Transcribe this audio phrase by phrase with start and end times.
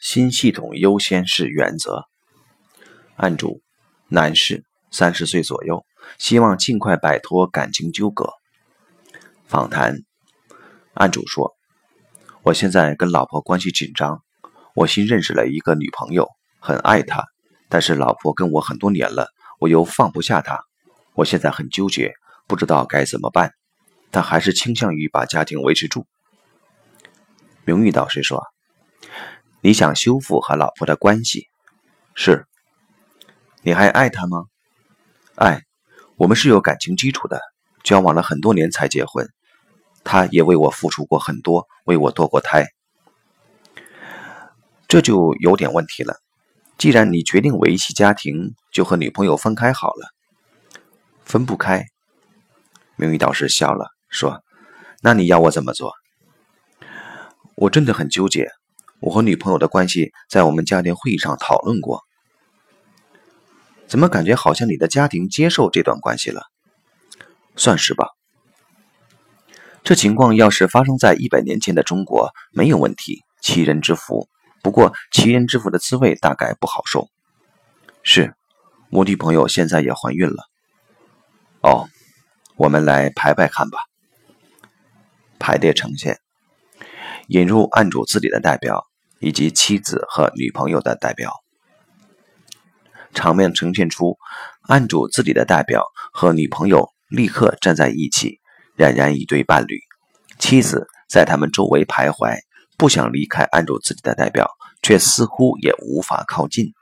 [0.00, 2.06] 新系统优先是原则。
[3.16, 3.60] 案主：
[4.08, 5.84] 男士，三十岁左右，
[6.16, 8.32] 希望尽快摆脱感情纠葛。
[9.46, 9.98] 访谈：
[10.94, 11.54] 案主说
[12.42, 14.22] ：“我现在跟老婆关系紧张，
[14.74, 16.30] 我新认识了一个女朋友，
[16.60, 17.26] 很爱她，
[17.68, 19.28] 但是老婆跟我很多年了，
[19.58, 20.64] 我又放不下她，
[21.12, 22.14] 我现在很纠结，
[22.46, 23.52] 不知道该怎么办。
[24.10, 26.06] 但还是倾向于把家庭维持住。”
[27.66, 28.42] 名誉导师说。
[29.62, 31.46] 你想修复和老婆的关系，
[32.14, 32.46] 是？
[33.62, 34.46] 你还爱她吗？
[35.34, 35.62] 爱，
[36.16, 37.40] 我们是有感情基础的，
[37.84, 39.28] 交往了很多年才结婚，
[40.02, 42.66] 她也为我付出过很多，为我堕过胎。
[44.88, 46.16] 这就有点问题了。
[46.78, 50.08] 既然你决定维系家庭，就和女朋友分开好了。
[51.22, 51.84] 分不开。
[52.96, 54.42] 明玉导师笑了，说
[55.02, 55.92] ：“那你要我怎么做？”
[57.56, 58.50] 我真的很纠结。
[59.00, 62.02] 我和女朋友的关系在我们家庭会议上讨论过，
[63.86, 66.42] 怎么感觉好像你的家庭接受这段关系了？
[67.56, 68.08] 算是吧。
[69.82, 74.28] 这情况要是发生在一百年前的中国，没有问题，齐人之福。
[74.62, 77.08] 不过齐人之福的滋味大概不好受。
[78.02, 78.34] 是，
[78.90, 80.44] 我女朋友现在也怀孕了。
[81.62, 81.88] 哦，
[82.56, 83.78] 我们来排排看吧。
[85.38, 86.20] 排列呈现，
[87.28, 88.89] 引入案主自己的代表。
[89.20, 91.30] 以及妻子和女朋友的代表，
[93.12, 94.16] 场面呈现出
[94.62, 98.40] 案主自己的代表和女朋友立刻站在一起，
[98.78, 99.78] 俨然一对伴侣。
[100.38, 102.38] 妻子在他们周围徘徊，
[102.78, 104.50] 不想离开案主自己的代表，
[104.82, 106.72] 却似乎也无法靠近。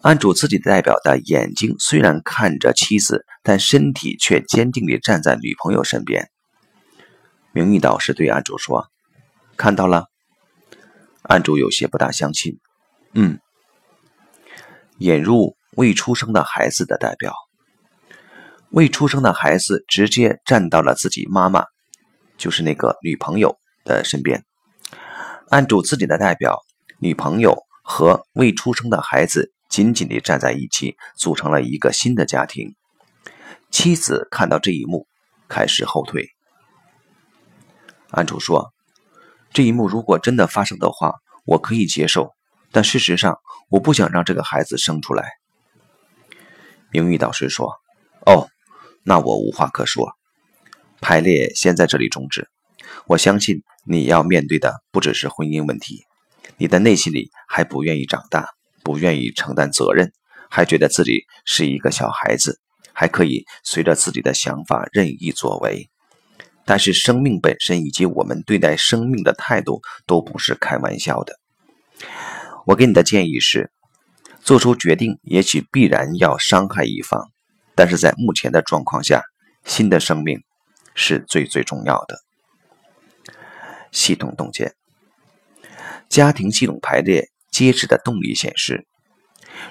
[0.00, 6.30] 案主自己的代表的眼睛虽然看着妻子，但身体却坚定地站在女朋友身边。
[7.52, 8.88] 名誉导师对案主说
[9.58, 10.06] ：“看到了。”
[11.28, 12.60] 案主有些不大相信，
[13.12, 13.40] 嗯，
[14.98, 17.34] 引入未出生的孩子的代表，
[18.70, 21.64] 未出生的孩子直接站到了自己妈妈，
[22.38, 24.44] 就是那个女朋友的身边。
[25.48, 26.60] 案主自己的代表
[27.00, 32.76] 女朋友和未出生的孩子紧紧地站在一起，组成了一个新的家庭。
[33.72, 35.08] 妻子看到这一幕，
[35.48, 36.28] 开始后退。
[38.10, 38.75] 案主说。
[39.56, 41.14] 这一幕如果真的发生的话，
[41.46, 42.34] 我可以接受，
[42.72, 43.38] 但事实上，
[43.70, 45.24] 我不想让这个孩子生出来。
[46.90, 47.72] 名誉导师说
[48.26, 48.48] ：“哦，
[49.02, 50.12] 那我无话可说。
[51.00, 52.50] 排列先在这里终止。
[53.06, 56.04] 我相信你要面对的不只是婚姻问题，
[56.58, 58.50] 你的内心里还不愿意长大，
[58.84, 60.12] 不愿意承担责任，
[60.50, 62.60] 还觉得自己是一个小孩子，
[62.92, 65.88] 还可以随着自己的想法任意作为。”
[66.66, 71.38] 但是生命本身以及我们对待生命的态度都不是开玩笑的。
[72.66, 73.70] 我给你的建议是，
[74.42, 77.30] 做出决定也许必然要伤害一方，
[77.76, 79.22] 但是在目前的状况下，
[79.64, 80.42] 新的生命
[80.94, 82.18] 是最最重要的。
[83.92, 84.74] 系统洞见，
[86.08, 88.86] 家庭系统排列揭示的动力显示，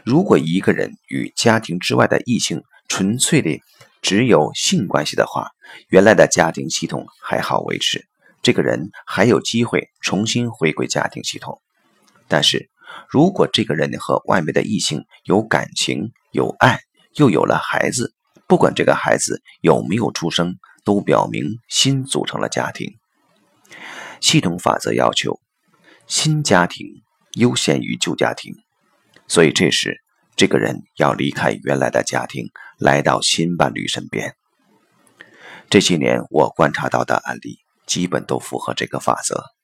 [0.05, 3.62] 如果一个人与家庭之外的异性纯粹的。
[4.01, 5.50] 只有性关系的话，
[5.88, 8.06] 原来的家庭系统还好维持，
[8.44, 11.59] 这个人还有机会重新回归家庭系统。
[12.28, 12.69] 但是，
[13.09, 16.81] 如果这个人和外面的异性有感情、有爱，
[17.16, 18.13] 又有了孩子，
[18.47, 22.94] 不管这个孩子有没有出生，都表明新组成了家庭。
[24.22, 25.40] 系统法则要求，
[26.06, 26.85] 新家庭
[27.31, 28.53] 优先于旧家庭，
[29.28, 30.00] 所以这时。
[30.38, 34.35] 这个人要离开原来的家庭，来到新伴侣身边。
[35.69, 39.54] 这些年我观察到的案例，基本都符合这个法则。